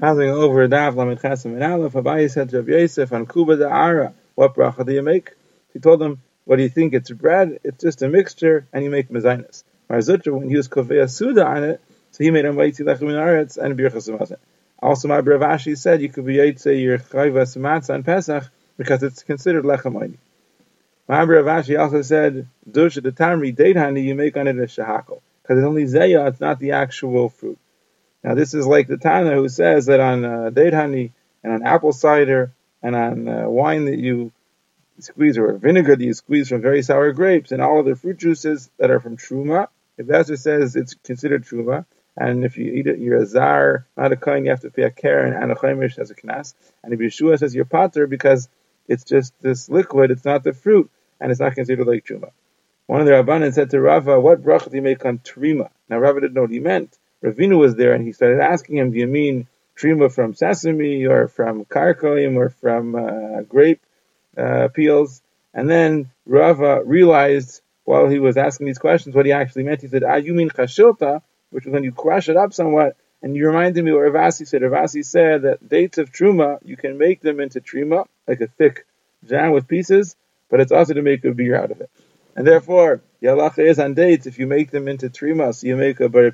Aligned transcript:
Passing 0.00 0.30
over 0.30 0.66
Daf 0.68 0.96
Lamed 0.96 1.20
Chesem 1.20 1.54
and 1.54 1.62
Aleph, 1.62 1.92
Abaye 1.92 2.30
said 2.30 2.50
to 2.50 2.56
Rabbi 2.58 2.72
Yosef 2.72 3.12
on 3.12 3.26
Kuba 3.26 3.56
Da'ara, 3.56 4.12
what 4.34 4.54
bracha 4.54 4.84
do 4.84 4.92
you 4.92 5.02
make? 5.02 5.32
He 5.72 5.78
told 5.78 6.02
him, 6.02 6.20
what 6.44 6.56
do 6.56 6.62
you 6.62 6.68
think? 6.68 6.94
It's 6.94 7.10
bread, 7.10 7.60
it's 7.62 7.82
just 7.82 8.02
a 8.02 8.08
mixture, 8.08 8.66
and 8.72 8.82
you 8.82 8.90
make 8.90 9.08
mezainis. 9.08 9.62
Mar 9.88 9.98
Zutra, 9.98 10.36
when 10.36 10.48
he 10.48 10.56
was 10.56 10.68
Kovea 10.68 11.08
Suda 11.08 11.46
on 11.46 11.64
it, 11.64 11.80
so 12.10 12.24
he 12.24 12.30
made 12.30 12.44
a 12.44 12.50
Maiti 12.50 12.80
Lechem 12.80 13.08
Aretz 13.08 13.56
and 13.56 13.78
Birchas 13.78 14.18
Mazin. 14.18 14.38
Also, 14.80 15.08
Mar 15.08 15.22
bar 15.22 15.38
Rav 15.38 15.58
Ashi 15.60 15.78
said 15.78 16.02
you 16.02 16.08
could 16.08 16.26
be 16.26 16.36
Yetze 16.36 16.82
your 16.82 16.98
Chayvas 16.98 17.56
Matzah 17.56 17.94
on 17.94 18.02
Pesach 18.02 18.44
because 18.76 19.02
it's 19.02 19.22
considered 19.22 19.64
Lechem 19.64 19.94
Oini. 19.94 20.18
My 21.06 21.24
Bravashi 21.26 21.78
also 21.78 22.02
said, 22.02 22.48
Dusha 22.68 23.02
the 23.02 23.12
Tamri 23.12 23.54
date 23.54 23.76
honey 23.76 24.00
you 24.00 24.14
make 24.14 24.36
on 24.36 24.48
it 24.48 24.56
a 24.56 24.62
shahakal 24.62 25.20
because 25.42 25.58
it's 25.58 25.66
only 25.66 25.84
Zayah, 25.84 26.28
it's 26.28 26.40
not 26.40 26.58
the 26.58 26.72
actual 26.72 27.28
fruit. 27.28 27.53
Now, 28.24 28.34
this 28.34 28.54
is 28.54 28.66
like 28.66 28.88
the 28.88 28.96
Tana 28.96 29.34
who 29.34 29.50
says 29.50 29.86
that 29.86 30.00
on 30.00 30.24
uh, 30.24 30.50
date 30.50 30.72
honey 30.72 31.12
and 31.42 31.52
on 31.52 31.62
apple 31.62 31.92
cider 31.92 32.52
and 32.82 32.96
on 32.96 33.28
uh, 33.28 33.48
wine 33.48 33.84
that 33.84 33.98
you 33.98 34.32
squeeze 34.98 35.36
or 35.36 35.52
vinegar 35.58 35.94
that 35.94 36.04
you 36.04 36.14
squeeze 36.14 36.48
from 36.48 36.62
very 36.62 36.80
sour 36.82 37.12
grapes 37.12 37.52
and 37.52 37.60
all 37.60 37.80
of 37.80 37.86
the 37.86 37.94
fruit 37.94 38.16
juices 38.16 38.70
that 38.78 38.90
are 38.90 38.98
from 38.98 39.18
truma. 39.18 39.68
Eliezer 39.98 40.38
says 40.38 40.74
it's 40.74 40.94
considered 40.94 41.44
truma, 41.44 41.84
and 42.16 42.44
if 42.44 42.56
you 42.56 42.72
eat 42.72 42.86
it, 42.86 42.98
you're 42.98 43.22
a 43.22 43.26
zar, 43.26 43.86
not 43.96 44.12
a 44.12 44.16
kohen, 44.16 44.44
you 44.44 44.50
have 44.50 44.60
to 44.60 44.70
pay 44.70 44.82
a 44.82 44.90
karen 44.90 45.34
and 45.34 45.52
a 45.52 45.54
chaimish 45.54 45.98
as 45.98 46.10
a 46.10 46.14
knas. 46.14 46.54
And 46.82 46.94
if 46.94 47.00
Yeshua 47.00 47.38
says 47.38 47.54
you're 47.54 47.66
pater 47.66 48.06
because 48.06 48.48
it's 48.88 49.04
just 49.04 49.34
this 49.42 49.68
liquid, 49.68 50.10
it's 50.10 50.24
not 50.24 50.44
the 50.44 50.54
fruit, 50.54 50.90
and 51.20 51.30
it's 51.30 51.40
not 51.40 51.54
considered 51.54 51.86
like 51.86 52.06
truma. 52.06 52.30
One 52.86 53.00
of 53.00 53.06
the 53.06 53.12
Rabbanan 53.12 53.52
said 53.52 53.70
to 53.70 53.80
Rava, 53.80 54.18
"What 54.18 54.42
bracha 54.42 54.70
do 54.70 54.76
you 54.76 54.82
make 54.82 55.04
on 55.04 55.18
trima?" 55.18 55.68
Now 55.88 55.98
Rava 55.98 56.20
didn't 56.20 56.34
know 56.34 56.42
what 56.42 56.50
he 56.50 56.60
meant. 56.60 56.98
Ravina 57.24 57.58
was 57.58 57.74
there 57.74 57.94
and 57.94 58.04
he 58.04 58.12
started 58.12 58.40
asking 58.40 58.76
him, 58.76 58.90
do 58.90 58.98
you 58.98 59.06
mean 59.06 59.46
trima 59.76 60.12
from 60.12 60.34
sesame 60.34 61.06
or 61.06 61.26
from 61.26 61.64
karkoim 61.64 62.36
or 62.36 62.50
from 62.50 62.94
uh, 62.94 63.40
grape 63.42 63.80
uh, 64.36 64.68
peels? 64.68 65.22
And 65.54 65.70
then 65.70 66.10
Rava 66.26 66.82
realized 66.84 67.62
while 67.84 68.08
he 68.08 68.18
was 68.18 68.36
asking 68.36 68.66
these 68.66 68.78
questions 68.78 69.14
what 69.14 69.26
he 69.26 69.32
actually 69.32 69.64
meant. 69.64 69.80
He 69.80 69.88
said, 69.88 70.04
ah, 70.04 70.16
you 70.16 70.34
mean 70.34 70.50
chashilta, 70.50 71.22
which 71.50 71.66
is 71.66 71.72
when 71.72 71.84
you 71.84 71.92
crush 71.92 72.28
it 72.28 72.36
up 72.36 72.52
somewhat. 72.52 72.96
And 73.22 73.34
you 73.34 73.46
reminded 73.46 73.82
me 73.82 73.92
what 73.92 74.00
Rav 74.00 74.32
Assi 74.32 74.46
said. 74.46 74.62
Rav 74.62 74.84
Assi 74.84 75.02
said 75.04 75.42
that 75.42 75.66
dates 75.66 75.96
of 75.96 76.12
truma, 76.12 76.58
you 76.62 76.76
can 76.76 76.98
make 76.98 77.22
them 77.22 77.40
into 77.40 77.60
trima, 77.60 78.06
like 78.28 78.42
a 78.42 78.48
thick 78.48 78.86
jam 79.26 79.52
with 79.52 79.66
pieces, 79.66 80.14
but 80.50 80.60
it's 80.60 80.72
also 80.72 80.92
to 80.92 81.02
make 81.02 81.24
a 81.24 81.32
beer 81.32 81.56
out 81.56 81.70
of 81.70 81.80
it. 81.80 81.88
And 82.36 82.46
therefore, 82.46 83.00
the 83.20 83.28
halacha 83.28 83.60
is 83.60 83.78
on 83.78 83.94
dates, 83.94 84.26
if 84.26 84.38
you 84.38 84.46
make 84.46 84.70
them 84.70 84.88
into 84.88 85.08
trimas, 85.08 85.62
you 85.62 85.76
make 85.76 86.00
a 86.00 86.10
bar 86.10 86.32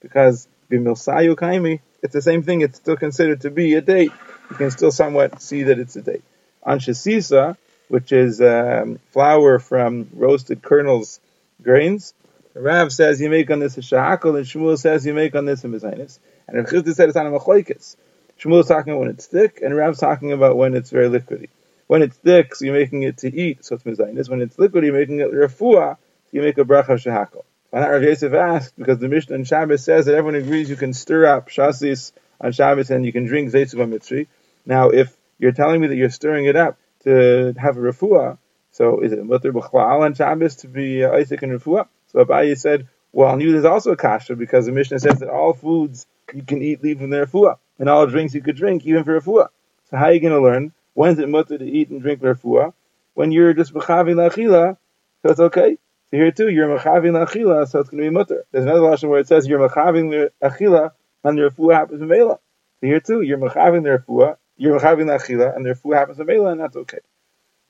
because 0.00 0.48
bimilsayu 0.70 1.34
kaimi, 1.36 1.80
it's 2.02 2.12
the 2.12 2.22
same 2.22 2.42
thing. 2.42 2.60
It's 2.60 2.76
still 2.76 2.96
considered 2.96 3.42
to 3.42 3.50
be 3.50 3.74
a 3.74 3.80
date. 3.80 4.12
You 4.50 4.56
can 4.56 4.70
still 4.70 4.92
somewhat 4.92 5.42
see 5.42 5.64
that 5.64 5.78
it's 5.78 5.96
a 5.96 6.02
date. 6.02 6.22
Anshasisa, 6.64 7.56
which 7.88 8.12
is 8.12 8.40
um, 8.40 8.98
flour 9.10 9.58
from 9.58 10.08
roasted 10.12 10.62
kernels, 10.62 11.20
grains. 11.62 12.14
Rav 12.54 12.92
says 12.92 13.20
you 13.20 13.28
make 13.28 13.50
on 13.50 13.58
this 13.58 13.76
a 13.76 13.80
shahakal, 13.80 14.36
and 14.36 14.46
Shmuel 14.46 14.78
says 14.78 15.04
you 15.04 15.14
make 15.14 15.34
on 15.34 15.44
this 15.44 15.64
a 15.64 15.68
mezainis. 15.68 16.18
And 16.48 16.56
Rav 16.56 16.66
Chisda 16.66 16.94
said 16.94 17.08
it's 17.08 17.16
on 17.16 17.26
a 17.26 17.30
machoikis. 17.30 17.96
Is 18.38 18.66
talking 18.68 18.92
about 18.92 19.00
when 19.00 19.08
it's 19.08 19.26
thick, 19.26 19.60
and 19.62 19.74
Rav's 19.74 19.98
talking 19.98 20.32
about 20.32 20.56
when 20.56 20.74
it's 20.74 20.90
very 20.90 21.08
liquidy. 21.08 21.48
When 21.86 22.02
it's 22.02 22.16
thick, 22.16 22.54
so 22.54 22.64
you're 22.64 22.74
making 22.74 23.02
it 23.02 23.18
to 23.18 23.34
eat, 23.34 23.64
so 23.64 23.76
it's 23.76 23.84
mezainis. 23.84 24.28
When 24.28 24.40
it's 24.42 24.56
liquidy, 24.56 24.86
you're 24.86 24.98
making 24.98 25.20
it 25.20 25.32
refuah, 25.32 25.96
so 25.96 25.98
you 26.32 26.42
make 26.42 26.58
a 26.58 26.64
bracha 26.64 26.90
shahakal. 26.90 27.44
Why 27.76 27.82
not 27.82 27.90
Rav 27.90 28.04
Yosef 28.04 28.32
asked? 28.32 28.78
Because 28.78 29.00
the 29.00 29.08
Mishnah 29.10 29.36
on 29.36 29.44
Shabbos 29.44 29.84
says 29.84 30.06
that 30.06 30.14
everyone 30.14 30.40
agrees 30.40 30.70
you 30.70 30.76
can 30.76 30.94
stir 30.94 31.26
up 31.26 31.50
shasis 31.50 32.12
on 32.40 32.52
Shabbos 32.52 32.88
and 32.90 33.04
you 33.04 33.12
can 33.12 33.26
drink 33.26 33.50
zaytzuv 33.50 33.86
mitzri. 33.86 34.28
Now, 34.64 34.88
if 34.88 35.14
you're 35.38 35.52
telling 35.52 35.82
me 35.82 35.88
that 35.88 35.96
you're 35.96 36.08
stirring 36.08 36.46
it 36.46 36.56
up 36.56 36.78
to 37.02 37.52
have 37.58 37.76
a 37.76 37.80
refuah, 37.80 38.38
so 38.70 39.00
is 39.00 39.12
it 39.12 39.22
mutter 39.22 39.52
b'chlal 39.52 40.00
on 40.00 40.14
Shabbos 40.14 40.56
to 40.62 40.68
be 40.68 41.04
uh, 41.04 41.12
Isaac 41.12 41.42
and 41.42 41.52
refuah? 41.52 41.86
So 42.06 42.24
Abaye 42.24 42.56
said, 42.56 42.88
well, 43.12 43.28
on 43.28 43.42
you 43.42 43.52
there's 43.52 43.66
also 43.66 43.92
a 43.92 43.96
kasha 43.98 44.36
because 44.36 44.64
the 44.64 44.72
Mishnah 44.72 45.00
says 45.00 45.18
that 45.18 45.28
all 45.28 45.52
foods 45.52 46.06
you 46.32 46.44
can 46.44 46.62
eat 46.62 46.82
leave 46.82 47.00
from 47.00 47.10
their 47.10 47.26
refuah, 47.26 47.58
and 47.78 47.90
all 47.90 48.06
drinks 48.06 48.32
you 48.32 48.40
could 48.40 48.56
drink 48.56 48.86
even 48.86 49.04
for 49.04 49.20
refuah. 49.20 49.48
So 49.90 49.98
how 49.98 50.06
are 50.06 50.14
you 50.14 50.20
going 50.20 50.32
to 50.32 50.40
learn? 50.40 50.72
When's 50.94 51.18
it 51.18 51.28
mutter 51.28 51.58
to 51.58 51.70
eat 51.70 51.90
and 51.90 52.00
drink 52.00 52.22
refuah? 52.22 52.72
When 53.12 53.32
you're 53.32 53.52
just 53.52 53.74
b'chavin 53.74 54.14
lachila, 54.14 54.78
so 55.20 55.30
it's 55.30 55.40
okay. 55.40 55.76
So 56.10 56.18
here 56.18 56.30
too, 56.30 56.48
you're 56.48 56.68
machavin 56.68 57.26
achila, 57.26 57.66
so 57.68 57.80
it's 57.80 57.90
going 57.90 58.04
to 58.04 58.08
be 58.08 58.14
mutter. 58.14 58.44
There's 58.52 58.64
another 58.64 58.80
lashon 58.80 59.08
where 59.08 59.18
it 59.18 59.26
says 59.26 59.46
you're 59.46 59.68
machavin 59.68 60.30
achila, 60.42 60.92
and 61.24 61.36
the 61.36 61.50
refuah 61.50 61.74
happens 61.74 62.00
in 62.00 62.06
mela. 62.06 62.38
So 62.80 62.86
here 62.86 63.00
too, 63.00 63.22
you're 63.22 63.38
machavin 63.38 63.82
the 63.82 63.98
refuah, 63.98 64.36
you're 64.56 64.78
machavin 64.78 65.06
achila, 65.06 65.56
and 65.56 65.66
the 65.66 65.70
refuah 65.70 65.96
happens 65.96 66.20
in 66.20 66.26
mela, 66.26 66.52
and 66.52 66.60
that's 66.60 66.76
okay. 66.76 67.00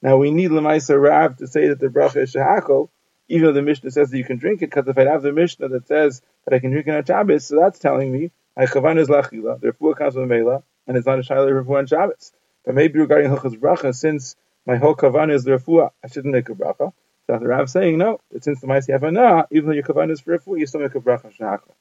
Now 0.02 0.19
we 0.19 0.30
need 0.30 0.50
lemaisa 0.50 1.00
rav 1.00 1.38
to 1.38 1.47
say 1.47 1.69
that 1.69 1.80
the 1.80 1.86
bracha 1.86 2.19
is 2.19 2.34
shahakol, 2.34 2.91
even 3.28 3.47
though 3.47 3.52
the 3.54 3.62
Mishnah 3.62 3.91
says 3.91 4.10
that 4.10 4.19
you 4.19 4.24
can 4.24 4.36
drink 4.36 4.60
it, 4.60 4.70
because 4.70 4.86
if 4.86 4.98
I 4.98 5.04
have 5.04 5.22
the 5.22 5.32
Mishnah 5.32 5.68
that 5.70 5.88
says 5.88 6.20
that 6.44 6.54
I 6.54 6.58
can 6.58 6.72
drink 6.72 6.86
it 6.88 6.94
on 6.94 7.04
Shabbos, 7.04 7.47
so 7.47 7.56
that's 7.56 7.78
telling 7.78 8.12
me 8.12 8.32
I 8.54 8.66
chavan 8.66 8.98
is 8.98 9.08
lachila, 9.08 9.60
the 9.60 9.72
refuah 9.72 9.97
comes 9.97 10.14
from 10.14 10.28
mela, 10.28 10.62
and 10.86 10.97
it's 10.97 11.06
not 11.06 11.18
a 11.18 11.22
shaila 11.22 11.64
refuah 11.64 11.78
on 11.78 11.86
Shabbos. 11.86 12.32
But 12.66 12.74
maybe 12.74 13.00
regarding 13.00 13.30
hilchas 13.30 13.58
bracha, 13.58 13.94
since 13.94 14.36
my 14.66 14.76
whole 14.76 14.94
kavan 14.94 15.32
is 15.32 15.44
the 15.44 15.53
refuah, 15.53 15.91
I 16.04 16.08
shouldn't 16.08 16.34
make 16.34 16.50
a 16.50 16.54
bracha. 16.54 16.92
So 17.26 17.38
the 17.38 17.48
Rav 17.48 17.69
saying 17.69 17.98
no, 17.98 18.20
since 18.41 18.60
the 18.60 18.66
Maisi 18.66 18.92
Havana, 18.92 19.47
even 19.50 19.69
though 19.69 19.75
your 19.75 19.82
kavan 19.82 20.10
is 20.10 20.20
for 20.20 20.38
food, 20.38 20.60
you 20.60 20.66
still 20.66 20.81
make 20.81 20.94
a 20.94 21.00
bracha 21.00 21.37
shachal. 21.37 21.72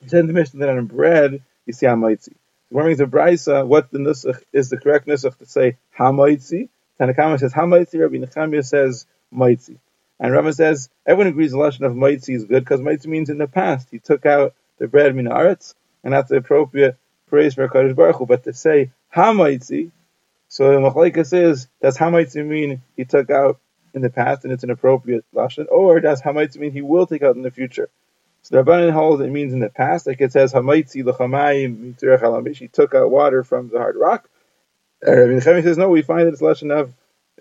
He 0.00 0.08
said 0.08 0.20
in 0.20 0.26
the 0.28 0.32
Mishnah 0.32 0.60
that 0.60 0.68
on 0.68 0.86
bread 0.86 1.42
you 1.66 1.72
see 1.72 1.86
hamaitzi. 1.86 2.34
The 2.68 2.76
one 2.76 2.84
brings 2.84 3.00
a 3.00 3.06
brisa. 3.06 3.66
What 3.66 3.90
the 3.90 3.98
nusach 3.98 4.42
is 4.52 4.70
the 4.70 4.78
correct 4.78 5.08
nusach 5.08 5.36
to 5.38 5.46
say 5.46 5.76
hamaitzi. 5.98 6.68
Tanna 6.98 7.14
Kamma 7.14 7.40
says 7.40 7.52
hamaitzi. 7.52 8.00
Rabbi 8.00 8.18
Nechamiah 8.18 8.64
says 8.64 9.06
maitzi. 9.34 9.78
And 10.20 10.32
Rava 10.32 10.52
says 10.52 10.88
everyone 11.06 11.32
agrees 11.32 11.50
the 11.50 11.58
lashon 11.58 11.86
of 11.86 11.94
maitzi 11.94 12.36
is 12.36 12.44
good 12.44 12.62
because 12.62 12.80
maitzi 12.80 13.06
means 13.06 13.30
in 13.30 13.38
the 13.38 13.48
past 13.48 13.88
he 13.90 13.98
took 13.98 14.24
out 14.24 14.54
the 14.78 14.86
bread 14.86 15.14
minaretz, 15.14 15.74
and 16.04 16.12
that's 16.12 16.28
the 16.28 16.36
appropriate 16.36 16.96
praise 17.28 17.54
for 17.54 17.66
Hakadosh 17.66 17.96
Baruch 17.96 18.16
Hu. 18.16 18.26
But 18.26 18.44
to 18.44 18.52
say 18.52 18.92
hamaitzi, 19.14 19.90
so 20.48 20.70
the 20.70 20.78
machlekes 20.78 21.26
says 21.26 21.68
does 21.82 21.98
hamaitzi 21.98 22.46
mean 22.46 22.82
he 22.96 23.04
took 23.04 23.30
out 23.30 23.58
in 23.94 24.02
the 24.02 24.10
past 24.10 24.44
and 24.44 24.52
it's 24.52 24.64
an 24.64 24.70
appropriate 24.70 25.24
lashon, 25.34 25.66
or 25.70 26.00
does 26.00 26.22
hamaitzi 26.22 26.58
mean 26.58 26.72
he 26.72 26.82
will 26.82 27.06
take 27.06 27.22
out 27.22 27.36
in 27.36 27.42
the 27.42 27.50
future? 27.50 27.90
So 28.42 28.56
the 28.56 28.62
Rabbanan 28.62 28.92
holds 28.92 29.20
it 29.20 29.28
means 29.30 29.52
in 29.52 29.60
the 29.60 29.68
past, 29.68 30.06
like 30.06 30.20
it 30.20 30.32
says 30.32 30.52
hamaitzi 30.52 31.04
l'chamayim 31.04 31.94
mitzurech 31.94 32.22
alamish. 32.22 32.56
He 32.56 32.68
took 32.68 32.94
out 32.94 33.10
water 33.10 33.44
from 33.44 33.68
the 33.68 33.78
hard 33.78 33.96
rock. 33.96 34.28
Uh, 35.06 35.12
Rabbi 35.12 35.32
Nechemi 35.32 35.62
says 35.62 35.78
no. 35.78 35.88
We 35.88 36.02
find 36.02 36.26
that 36.26 36.32
it's 36.32 36.42
lashon 36.42 36.72
of 36.72 36.94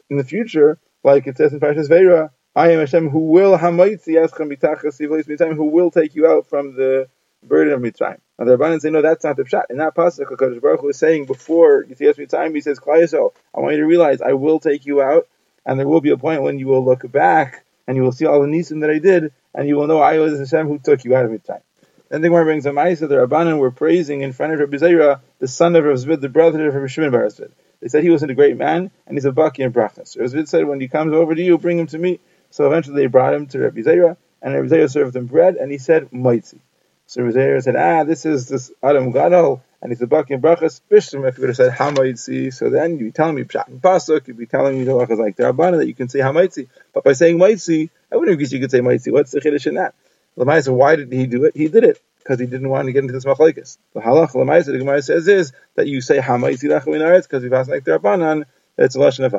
in 0.09 0.17
the 0.17 0.23
future, 0.23 0.77
like 1.03 1.27
it 1.27 1.37
says 1.37 1.53
in 1.53 1.59
Parashas 1.59 1.89
Va'eira, 1.89 2.31
I 2.55 2.71
am 2.71 2.79
Hashem 2.79 3.09
who 3.09 3.31
will 3.31 3.57
hamaitzi 3.57 4.15
eschem 4.15 4.51
mitachas 4.51 4.99
mitzrayim, 4.99 5.55
who 5.55 5.65
will 5.65 5.91
take 5.91 6.15
you 6.15 6.27
out 6.27 6.47
from 6.47 6.75
the 6.75 7.07
burden 7.43 7.73
of 7.73 7.79
Mitzrayim. 7.81 8.19
Now 8.37 8.45
the 8.45 8.57
Rabbanan 8.57 8.81
say 8.81 8.89
no, 8.89 9.01
that's 9.01 9.23
not 9.23 9.37
the 9.37 9.43
pshat. 9.43 9.65
In 9.69 9.77
that 9.77 9.95
pasuk, 9.95 10.25
Hakadosh 10.25 10.61
Baruch 10.61 10.81
Hu 10.81 10.89
is 10.89 10.97
saying 10.97 11.25
before 11.25 11.85
Yetzias 11.85 12.17
Mitzrayim, 12.17 12.55
he 12.55 12.61
says, 12.61 12.79
Klai 12.79 13.31
I 13.55 13.59
want 13.59 13.75
you 13.75 13.81
to 13.81 13.85
realize 13.85 14.21
I 14.21 14.33
will 14.33 14.59
take 14.59 14.85
you 14.85 15.01
out 15.01 15.27
and 15.65 15.79
there 15.79 15.87
will 15.87 16.01
be 16.01 16.11
a 16.11 16.17
point 16.17 16.41
when 16.41 16.59
you 16.59 16.67
will 16.67 16.83
look 16.83 17.09
back 17.11 17.65
and 17.87 17.97
you 17.97 18.03
will 18.03 18.11
see 18.11 18.25
all 18.25 18.41
the 18.41 18.47
nisim 18.47 18.81
that 18.81 18.89
I 18.91 18.99
did, 18.99 19.33
and 19.53 19.67
you 19.67 19.75
will 19.75 19.87
know 19.87 19.99
I 19.99 20.19
was 20.19 20.37
Hashem 20.37 20.67
who 20.67 20.77
took 20.77 21.03
you 21.03 21.15
out 21.15 21.25
of 21.25 21.31
your 21.31 21.39
Mitzrayim. 21.39 21.61
Then 22.09 22.21
the 22.21 22.29
Gemara 22.29 22.45
brings 22.45 22.65
a 22.65 22.71
Maisa, 22.71 23.07
the 23.09 23.15
Rabbanan 23.15 23.57
were 23.57 23.71
praising 23.71 24.21
in 24.21 24.31
front 24.31 24.53
of 24.53 24.59
Rabbi 24.59 24.77
Zera, 24.77 25.21
the 25.39 25.47
son 25.47 25.75
of 25.75 25.85
Rabbi 25.85 25.97
Zvid, 25.97 26.21
the 26.21 26.29
brother 26.29 26.67
of 26.67 26.75
Rabbi 26.75 26.87
Shimon 26.87 27.11
Bar 27.11 27.25
Zvid. 27.25 27.51
They 27.81 27.87
said 27.87 28.03
he 28.03 28.09
wasn't 28.09 28.31
a 28.31 28.35
great 28.35 28.57
man, 28.57 28.91
and 29.07 29.17
he's 29.17 29.25
a 29.25 29.31
baki 29.31 29.59
in 29.59 29.71
brachas. 29.71 30.17
Rabbi 30.17 30.31
Zvid 30.31 30.47
said, 30.47 30.67
when 30.67 30.79
he 30.79 30.87
comes 30.87 31.13
over 31.13 31.33
to 31.33 31.41
you, 31.41 31.57
bring 31.57 31.79
him 31.79 31.87
to 31.87 31.97
me. 31.97 32.19
So 32.51 32.65
eventually 32.65 33.01
they 33.01 33.07
brought 33.07 33.33
him 33.33 33.47
to 33.47 33.59
Rabbi 33.59 33.81
Zera, 33.81 34.17
and 34.41 34.53
Rabbi 34.53 34.67
Zera 34.67 34.89
served 34.89 35.15
him 35.15 35.27
bread, 35.27 35.55
and 35.55 35.71
he 35.71 35.77
said, 35.77 36.09
Maitzi. 36.11 36.59
So 37.07 37.23
Rabbi 37.23 37.37
Zera 37.37 37.63
said, 37.63 37.75
ah, 37.75 38.03
this 38.03 38.25
is 38.25 38.47
this 38.47 38.71
Adam 38.83 39.11
Gadol, 39.11 39.63
and 39.81 39.91
he's 39.91 40.01
a 40.01 40.07
baki 40.07 40.31
in 40.31 40.41
brachas. 40.41 40.81
Bishlam, 40.91 41.27
if 41.27 41.37
you 41.37 41.41
would 41.41 41.49
have 41.49 41.55
said 41.55 41.73
Hamaitzi, 41.73 42.53
so 42.53 42.69
then 42.69 42.91
you'd 42.91 42.99
be 42.99 43.11
telling 43.11 43.35
me 43.35 43.43
Pshat 43.43 43.67
and 43.67 43.81
Pasuk, 43.81 44.27
you'd 44.27 44.37
be 44.37 44.45
telling 44.45 44.77
me 44.77 44.83
the 44.83 44.91
halachas 44.91 45.17
like 45.17 45.35
the 45.35 45.43
Rabbana 45.43 45.77
that 45.77 45.87
you 45.87 45.93
can 45.93 46.09
say 46.09 46.19
Hamaitzi. 46.19 46.67
But 46.93 47.03
by 47.03 47.13
saying 47.13 47.37
Maitzi, 47.37 47.89
I 48.11 48.17
wouldn't 48.17 48.39
guess 48.39 48.51
you 48.51 48.59
could 48.59 48.71
say 48.71 48.79
Maitzi. 48.79 49.11
What's 49.11 49.31
the 49.31 49.39
Chiddush 49.39 49.67
in 49.67 49.75
that? 49.75 49.95
Lamaisa, 50.37 50.73
why 50.73 50.95
did 50.95 51.11
he 51.11 51.27
do 51.27 51.45
it? 51.45 51.55
He 51.55 51.67
did 51.67 51.83
it 51.83 52.01
because 52.19 52.39
he 52.39 52.45
didn't 52.45 52.69
want 52.69 52.85
to 52.85 52.91
get 52.91 53.03
into 53.03 53.13
this 53.13 53.25
machlekes. 53.25 53.77
The 53.93 54.01
halach 54.01 54.31
Lamaisa, 54.31 54.67
the 54.67 54.77
Gemara 54.77 55.01
says 55.01 55.27
is 55.27 55.53
that 55.75 55.87
you 55.87 56.01
say 56.01 56.19
Hamaitzi 56.19 56.69
Lachem 56.69 57.21
because 57.23 57.43
we've 57.43 57.53
asked 57.53 57.69
like 57.69 57.83
the 57.83 57.97
Rabbanan, 57.97 58.45
it's 58.77 58.95
a 58.95 58.99
lashon 58.99 59.25
of 59.25 59.33